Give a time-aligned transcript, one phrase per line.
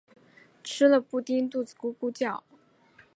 [0.63, 2.43] 吃了布丁肚子咕噜叫